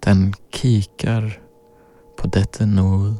Den 0.01 0.35
kikar 0.51 1.43
på 2.17 2.27
detta 2.27 2.67
nåd 2.67 3.15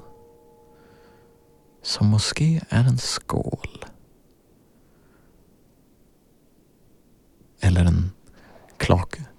som 1.83 2.07
måske 2.07 2.61
är 2.69 2.85
en 2.85 2.99
skål. 2.99 3.85
Eller 7.61 7.85
en 7.85 8.11
klocka. 8.77 9.34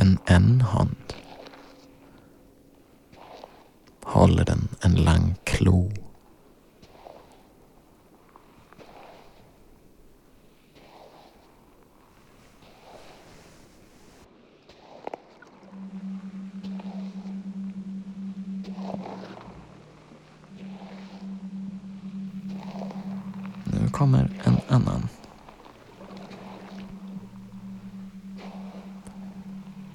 En 0.00 0.18
en 0.26 0.60
hand 0.60 1.14
håller 4.04 4.44
den 4.44 4.68
en 4.82 4.94
lang 4.94 5.34
klo. 5.44 5.90
Nu 23.64 23.88
kommer 23.92 24.30
en 24.44 24.60
annan. 24.68 25.08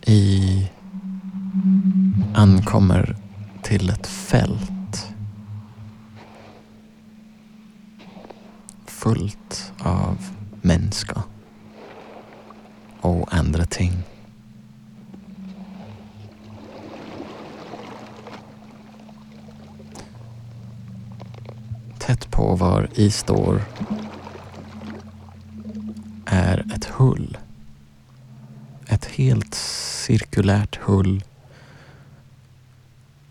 I 0.07 0.69
ankommer 2.35 3.15
till 3.61 3.89
ett 3.89 4.07
fält 4.07 5.07
fullt 8.85 9.73
av 9.79 10.17
människor 10.61 11.21
och 13.01 13.33
andra 13.33 13.65
ting. 13.65 13.93
Tätt 21.99 22.31
på 22.31 22.55
var 22.55 22.89
i 22.95 23.11
står 23.11 23.61
är 26.25 26.65
ett 26.75 26.85
hull. 26.85 27.37
Ett 28.87 29.05
helt 29.05 29.55
cirkulärt 30.05 30.79
hull 30.81 31.23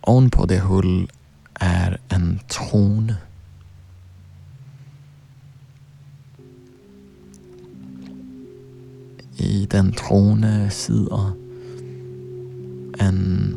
Ovanpå 0.06 0.46
det 0.46 0.58
hull 0.58 1.10
är 1.54 1.98
en 2.08 2.40
tron. 2.48 3.12
I 9.36 9.66
den 9.70 9.92
tronen 9.92 10.70
sitter 10.70 11.32
en 12.98 13.56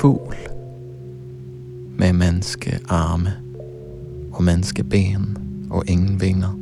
fågel 0.00 0.48
med 1.96 2.14
människoarme 2.14 3.32
och 4.32 4.44
ben 4.84 5.38
och 5.70 5.86
ingen 5.86 6.18
vingar. 6.18 6.54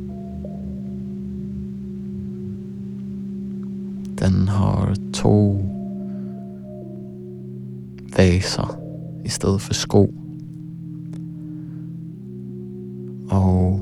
Den 4.15 4.47
har 4.47 4.95
två 5.13 5.72
vaser 8.17 8.67
istället 9.23 9.61
för 9.61 9.73
sko. 9.73 10.03
Och 13.29 13.79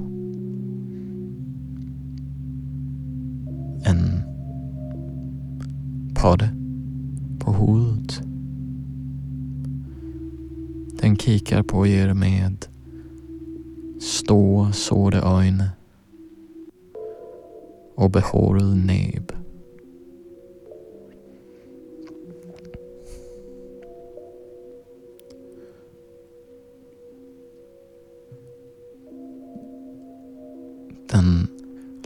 en 3.85 4.23
potte 6.15 6.49
på 7.39 7.53
huvudet. 7.53 8.21
Den 11.01 11.17
kikar 11.17 11.63
på 11.63 11.87
er 11.87 12.13
med 12.13 12.65
stora 14.01 14.71
sårade 14.71 15.17
ögon 15.17 15.63
och 17.95 18.11
behåret 18.11 18.77
näbb. 18.85 19.40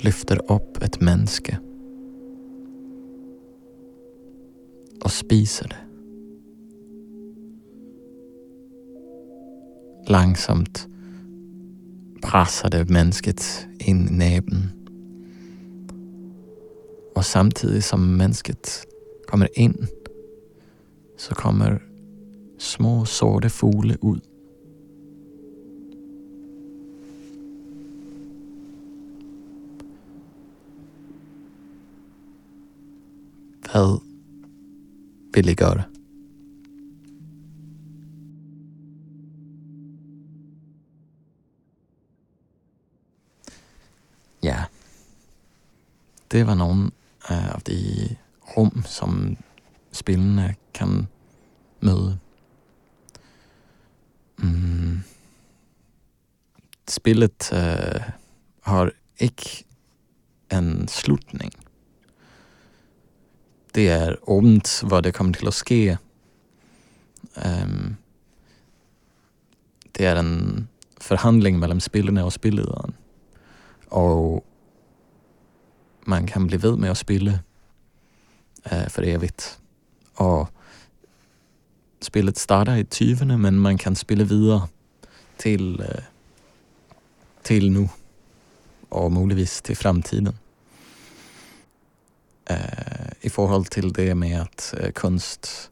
Lyfter 0.06 0.52
upp 0.52 0.84
ett 0.84 1.02
mänske 1.02 1.58
och 5.04 5.12
spiser 5.12 5.68
det. 5.68 5.86
Långsamt 10.12 10.88
pressar 12.22 12.70
det 12.70 12.90
mänsket 12.90 13.68
in 13.80 14.08
i 14.08 14.12
näbben. 14.12 14.70
Och 17.16 17.26
samtidigt 17.26 17.86
som 17.86 18.18
mänsket 18.18 18.86
kommer 19.28 19.60
in 19.60 19.88
så 21.18 21.36
kommer 21.36 21.84
små 22.60 23.06
sårade 23.06 23.50
fåglar 23.50 24.16
ut 24.16 24.24
Vad 33.76 34.00
billigare. 35.34 35.84
Ja, 44.40 44.64
det 46.28 46.44
var 46.44 46.56
någon 46.56 46.92
øh, 47.30 47.56
av 47.56 47.62
de 47.66 48.18
rum 48.58 48.84
som 48.88 49.36
spelarna 49.92 50.56
kan 50.72 51.08
möta. 51.80 52.18
Mm. 54.44 55.00
Spelet 56.88 57.50
uh, 57.54 57.60
øh, 57.60 58.02
har 58.62 58.92
inte 59.18 59.64
en 60.50 60.88
slutning 60.88 61.65
det 63.76 63.88
är 63.88 64.18
ont 64.22 64.82
vad 64.84 65.04
det 65.04 65.12
kommer 65.12 65.34
till 65.34 65.48
att 65.48 65.54
ske. 65.54 65.98
Um, 67.36 67.96
det 69.92 70.06
är 70.06 70.16
en 70.16 70.68
förhandling 70.98 71.60
mellan 71.60 71.82
spillerne 71.82 72.24
och 72.24 72.34
spelledaren 72.34 72.94
Och 73.90 74.46
man 76.02 76.28
kan 76.28 76.48
bli 76.48 76.58
vid 76.58 76.78
med 76.78 76.92
att 76.92 76.98
spille 76.98 77.40
uh, 78.72 78.88
för 78.88 79.04
evigt. 79.04 79.60
Och 80.14 80.50
spelet 82.00 82.38
startar 82.38 82.78
i 82.78 82.86
tyvene 82.86 83.38
men 83.38 83.60
man 83.60 83.78
kan 83.78 83.96
spela 83.96 84.24
vidare 84.24 84.62
till, 85.38 85.82
uh, 85.82 86.04
till 87.42 87.72
nu 87.72 87.90
och 88.90 89.12
möjligtvis 89.12 89.62
till 89.62 89.78
framtiden. 89.78 90.38
Eh, 92.46 93.12
I 93.22 93.30
förhållande 93.30 93.70
till 93.70 93.94
det 93.94 94.16
med 94.16 94.42
att 94.42 94.74
eh, 94.80 94.92
konst 94.92 95.72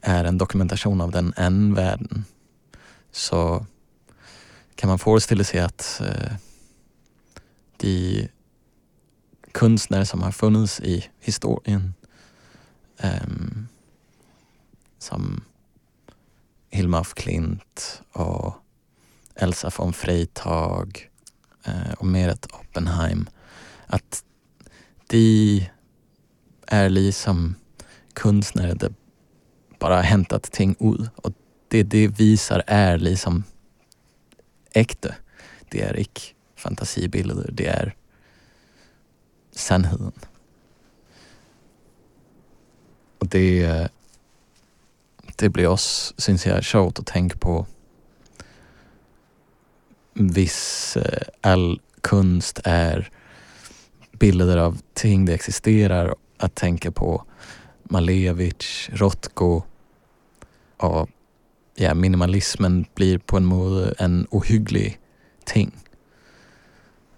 är 0.00 0.24
en 0.24 0.38
dokumentation 0.38 1.00
av 1.00 1.10
den 1.10 1.32
en 1.36 1.74
världen 1.74 2.24
så 3.12 3.66
kan 4.74 4.88
man 4.88 4.98
föreställa 4.98 5.44
sig 5.44 5.60
att 5.60 6.00
eh, 6.04 6.32
de 7.76 8.28
konstnärer 9.52 10.04
som 10.04 10.22
har 10.22 10.32
funnits 10.32 10.80
i 10.80 11.04
historien 11.20 11.94
eh, 12.98 13.26
som 14.98 15.44
Hilma 16.70 16.98
af 16.98 17.14
Klint 17.14 18.02
och 18.12 18.54
Elsa 19.34 19.70
von 19.78 19.92
Freytag 19.92 21.10
eh, 21.64 21.92
och 21.98 22.06
Meret 22.06 22.46
Oppenheim 22.52 23.28
att 23.86 24.24
de 25.06 25.66
är 26.66 26.88
liksom 26.88 27.54
konstnärer 28.14 28.74
där 28.74 28.94
bara 29.78 30.00
hämtat 30.00 30.42
ting 30.42 30.76
ut 30.80 31.10
och 31.16 31.32
det 31.68 31.82
de 31.82 32.08
visar 32.08 32.62
är 32.66 32.98
liksom 32.98 33.44
äkta. 34.72 35.14
Det 35.68 35.82
är 35.82 35.96
inte 35.96 36.20
fantasibilder, 36.56 37.50
det 37.52 37.66
är 37.66 37.94
sannheten. 39.52 40.12
Och 43.18 43.26
det, 43.26 43.88
det 45.36 45.48
blir 45.48 45.66
oss, 45.66 46.14
syns 46.16 46.46
jag, 46.46 46.64
svårt 46.64 46.98
att 46.98 47.06
tänka 47.06 47.38
på 47.38 47.66
viss 50.12 50.96
eh, 50.96 51.22
all 51.40 51.80
konst 52.00 52.60
är 52.64 53.10
bilder 54.18 54.56
av 54.56 54.78
ting 54.94 55.24
det 55.24 55.34
existerar 55.34 56.14
att 56.38 56.54
tänka 56.54 56.90
på 56.90 57.24
Malevich, 57.82 58.90
Rothko 58.92 59.62
och 60.76 61.10
ja, 61.74 61.94
minimalismen 61.94 62.86
blir 62.94 63.18
på 63.18 63.36
en 63.36 63.44
måde 63.44 63.94
en 63.98 64.26
ohygglig 64.30 64.98
ting. 65.44 65.72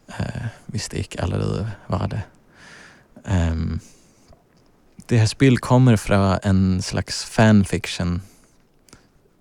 Eh, 0.08 0.20
uh, 0.20 0.46
hvis 0.66 0.88
det 0.88 0.98
ikke 0.98 1.22
allerede 1.22 1.70
var 1.86 2.06
det. 2.06 2.22
Um, 3.24 3.80
det 5.08 5.18
här 5.18 5.26
spelet 5.26 5.60
kommer 5.60 5.96
från 5.96 6.38
en 6.42 6.82
slags 6.82 7.24
fanfiction 7.24 8.22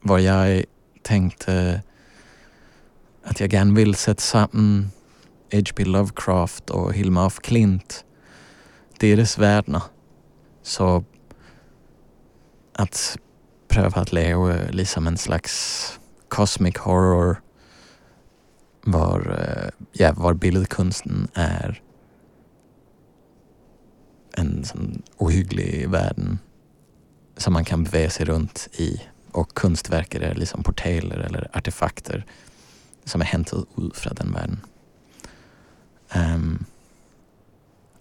var 0.02 0.20
jag 0.20 0.64
tänkte 1.02 1.82
att 3.24 3.40
jag 3.40 3.54
gärna 3.54 3.74
vill 3.74 3.96
sätta 3.96 4.22
samman 4.22 4.92
H.P. 5.52 5.86
Lovecraft 5.86 6.70
och 6.70 6.94
Hilma 6.94 7.26
af 7.26 7.40
Klint, 7.40 8.06
deras 9.00 9.38
världar. 9.38 9.84
Så 10.62 11.04
att 12.74 13.18
pröva 13.68 14.02
att 14.02 14.12
leva 14.12 14.56
liksom 14.70 15.08
en 15.08 15.18
slags 15.18 16.00
cosmic 16.28 16.78
horror 16.78 17.42
var, 18.82 19.40
eh, 19.40 19.86
ja, 19.92 20.14
var 20.14 20.34
bildkonsten 20.34 21.28
är 21.34 21.82
en 24.34 24.66
sån 24.66 25.02
ohygglig 25.18 25.90
värld 25.90 26.38
som 27.38 27.54
man 27.54 27.66
kan 27.66 27.84
bevega 27.84 28.10
sig 28.10 28.26
runt 28.26 28.68
i 28.74 29.02
och 29.32 29.54
konstverk 29.54 30.16
är 30.16 30.36
liksom 30.36 30.64
portaler 30.64 31.18
eller 31.18 31.50
artefakter 31.54 32.26
som 33.06 33.22
är 33.22 33.26
hämtade 33.26 33.64
ut 33.78 33.98
från 33.98 34.16
den 34.16 34.34
världen. 34.34 34.60
Um, 36.16 36.66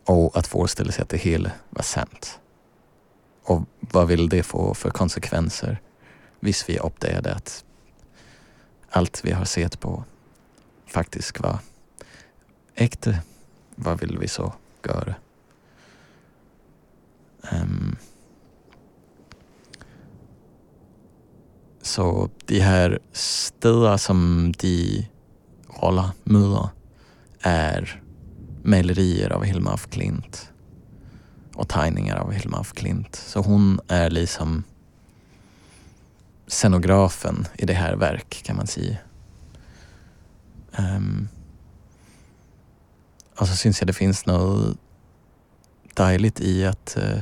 och 0.04 0.36
att 0.36 0.46
föreställa 0.46 0.92
sig 0.92 1.02
att 1.02 1.08
det 1.08 1.16
hela 1.16 1.50
var 1.70 1.82
sant. 1.82 2.38
Och 3.42 3.62
vad 3.80 4.06
vill 4.06 4.28
det 4.28 4.42
få 4.42 4.74
för 4.74 4.90
konsekvenser? 4.90 5.80
Visst 6.40 6.68
vi 6.68 6.78
uppdagade 6.78 7.34
att 7.34 7.64
allt 8.90 9.24
vi 9.24 9.32
har 9.32 9.44
sett 9.44 9.80
på 9.80 10.04
faktiskt 10.86 11.40
var 11.40 11.58
äkta. 12.74 13.14
Vad 13.74 14.00
vill 14.00 14.18
vi 14.18 14.28
så 14.28 14.52
göra? 14.84 15.14
Um, 17.52 17.96
så 21.82 22.30
de 22.46 22.60
här 22.60 22.98
städer 23.12 23.96
som 23.96 24.52
de 24.58 25.06
alla 25.80 26.12
möter 26.24 26.75
är 27.46 28.02
mejlerier 28.62 29.30
av 29.30 29.44
Hilma 29.44 29.72
af 29.72 29.86
Klint 29.90 30.52
och 31.54 31.68
tajningar 31.68 32.16
av 32.16 32.32
Hilma 32.32 32.58
af 32.58 32.72
Klint. 32.72 33.16
Så 33.16 33.40
hon 33.40 33.80
är 33.88 34.10
liksom 34.10 34.64
scenografen 36.46 37.46
i 37.58 37.66
det 37.66 37.74
här 37.74 37.96
verk 37.96 38.42
kan 38.44 38.56
man 38.56 38.66
säga. 38.66 38.96
Um, 40.78 41.28
och 43.38 43.48
så 43.48 43.56
syns 43.56 43.80
jag 43.80 43.86
det 43.86 43.92
finns 43.92 44.26
något 44.26 44.78
dejligt 45.94 46.40
i 46.40 46.66
att 46.66 46.96
eh, 46.96 47.12
uh, 47.12 47.20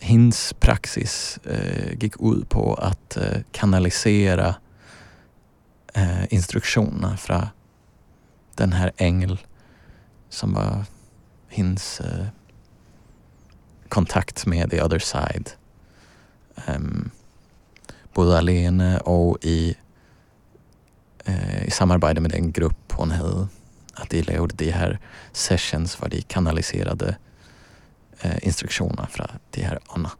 Hins 0.00 0.54
praxis 0.60 1.38
uh, 1.46 1.92
gick 2.00 2.14
ut 2.22 2.48
på 2.48 2.74
att 2.74 3.18
uh, 3.20 3.42
kanalisera 3.52 4.54
uh, 5.96 6.34
instruktionerna 6.34 7.16
från 7.16 7.46
den 8.60 8.72
här 8.72 8.92
ängel 8.96 9.38
som 10.28 10.52
var 10.54 10.84
Hins 11.48 12.00
uh, 12.00 12.06
eh, 12.06 12.26
kontakt 13.88 14.46
med 14.46 14.70
the 14.70 14.82
other 14.82 14.98
side. 14.98 15.50
Um, 16.68 17.10
både 18.14 18.38
alene 18.38 18.98
och 18.98 19.38
i, 19.42 19.76
uh, 21.28 21.64
i 21.64 21.70
samarbete 21.70 22.20
med 22.20 22.30
den 22.30 22.52
grupp 22.52 22.92
hon 22.92 23.10
hade. 23.10 23.48
Att 23.94 24.10
de 24.10 24.18
gjorde 24.18 24.54
de 24.54 24.70
här 24.70 24.98
sessions 25.32 26.00
var 26.00 26.08
de 26.08 26.22
kanaliserade 26.22 27.16
eh, 28.20 28.30
uh, 28.30 28.38
instruktioner 28.42 29.06
från 29.10 29.26
de 29.50 29.62
här 29.62 29.78
Anna. 29.86 30.10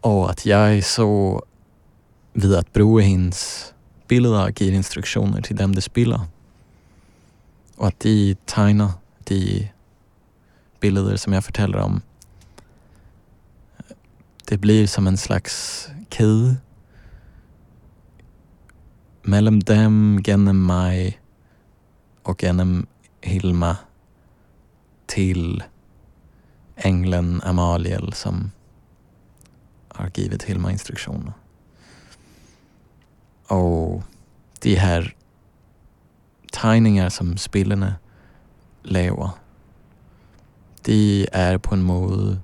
Och 0.00 0.30
att 0.30 0.46
jag 0.46 0.84
så 0.84 1.44
vid 2.32 2.54
att 2.54 2.72
bro 2.72 2.98
Hins 2.98 3.72
bilder 4.08 4.52
ger 4.56 4.72
instruktioner 4.72 5.42
till 5.42 5.56
dem 5.56 5.74
de 5.74 5.80
spelar. 5.80 6.20
Och 7.78 7.86
att 7.88 8.00
de 8.00 8.34
tegner 8.34 8.90
de 9.24 9.68
bilder 10.80 11.16
som 11.16 11.32
jag 11.32 11.42
berättar 11.42 11.76
om. 11.76 12.00
Det 14.44 14.58
blir 14.58 14.86
som 14.86 15.06
en 15.06 15.16
slags 15.16 15.88
kid 16.08 16.56
mellan 19.22 19.60
dem, 19.60 20.22
genom 20.26 20.66
mig 20.66 21.20
och 22.22 22.42
genom 22.42 22.86
Hilma 23.20 23.76
till 25.06 25.62
ängeln 26.76 27.40
Amaliel 27.42 28.12
som 28.12 28.50
har 29.88 30.10
givit 30.14 30.42
Hilma 30.42 30.72
instruktioner. 30.72 31.32
Och 33.46 34.02
de 34.60 34.74
här 34.74 35.14
tegningar 36.52 37.08
som 37.08 37.36
spelarna 37.36 37.94
laver, 38.84 39.30
De 40.86 41.26
är 41.32 41.58
på 41.58 41.74
en 41.74 41.82
måde, 41.82 42.40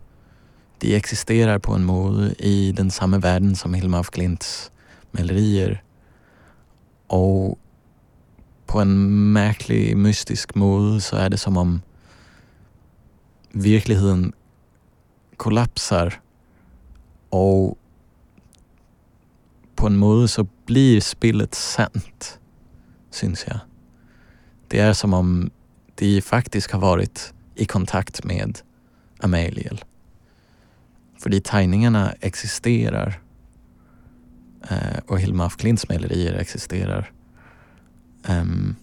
de 0.83 0.97
existerar 0.97 1.59
på 1.59 1.75
en 1.75 1.85
måde 1.85 2.35
i 2.39 2.73
den 2.73 2.91
samma 2.91 3.19
världen 3.19 3.55
som 3.55 3.75
Hilma 3.75 3.99
af 3.99 4.07
Klints 4.07 4.73
målerier. 5.13 5.83
Och 7.09 7.59
på 8.67 8.81
en 8.81 9.33
märklig, 9.33 9.97
mystisk 9.97 10.55
måde, 10.55 11.01
så 11.01 11.17
är 11.17 11.29
det 11.29 11.39
som 11.39 11.57
om 11.57 11.83
verkligheten 13.53 14.33
kollapsar 15.37 16.21
och 17.31 17.79
på 19.77 19.87
en 19.87 19.97
måde 19.97 20.29
så 20.29 20.47
blir 20.67 21.01
spelet 21.01 21.55
sant, 21.55 22.41
syns 23.11 23.45
jag. 23.47 23.59
Det 24.75 24.81
är 24.81 24.93
som 24.93 25.15
om 25.15 25.51
de 25.95 26.21
faktiskt 26.21 26.71
har 26.71 26.81
varit 26.81 27.35
i 27.55 27.65
kontakt 27.65 28.25
med 28.25 28.59
Amaliel. 29.19 29.85
För 31.19 31.31
de 31.31 31.41
tajningarna 31.41 32.13
existerar 32.21 33.21
eh, 34.71 34.99
och 35.07 35.21
Hilma 35.21 35.45
af 35.45 35.57
Klints 35.57 35.89
melodier 35.89 36.35
existerar. 36.35 37.13
Um, 38.29 38.77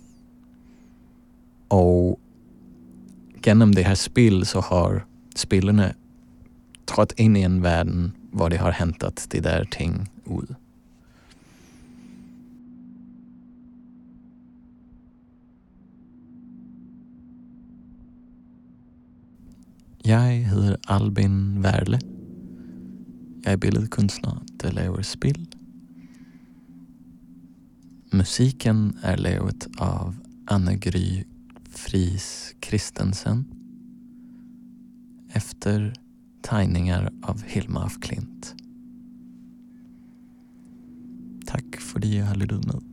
och 1.67 2.19
genom 3.43 3.75
det 3.75 3.83
här 3.83 3.95
spill 3.95 4.45
så 4.45 4.59
har 4.59 5.05
spillerna 5.35 5.93
tagit 6.85 7.19
in 7.19 7.35
i 7.35 7.41
en 7.41 7.61
värld 7.61 7.87
var 8.31 8.49
det 8.49 8.57
har 8.57 8.71
hämtat 8.71 9.27
de 9.29 9.39
där 9.39 9.65
ting 9.65 10.09
ut. 10.25 10.61
Jeg 20.06 20.47
hedder 20.49 20.76
Albin 20.88 21.62
Werle. 21.66 21.99
Jeg 23.45 23.54
er 23.54 23.58
billedkunstner, 23.58 24.43
der 24.62 24.72
laver 24.72 25.02
spil. 25.02 25.47
Musiken 28.14 28.97
är 29.04 29.16
lavet 29.16 29.68
av 29.78 30.16
Anne-Gry 30.52 31.24
Fries 31.70 32.56
Christensen 32.66 33.45
efter 35.36 35.93
tajningar 36.43 37.10
av 37.24 37.43
Hilma 37.43 37.84
af 37.84 37.99
Klint. 38.02 38.56
Tack 41.45 41.82
för 41.82 41.99
det 41.99 42.16
jag 42.16 42.26
har 42.26 42.36
lyssnat 42.36 42.66
med. 42.66 42.90